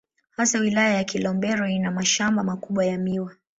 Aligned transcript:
Hasa 0.31 0.59
Wilaya 0.59 0.93
ya 0.95 1.03
Kilombero 1.03 1.67
ina 1.69 1.91
mashamba 1.91 2.43
makubwa 2.43 2.85
ya 2.85 2.97
miwa. 2.97 3.35